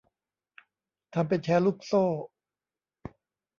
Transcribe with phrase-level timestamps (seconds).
[1.13, 2.03] ทำเป็นแชร์ลูกโซ่